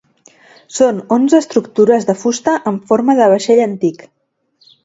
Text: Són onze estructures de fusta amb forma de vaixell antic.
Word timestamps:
Són 0.77 1.01
onze 1.17 1.41
estructures 1.43 2.09
de 2.09 2.17
fusta 2.23 2.57
amb 2.73 2.91
forma 2.93 3.17
de 3.23 3.31
vaixell 3.35 3.63
antic. 3.71 4.07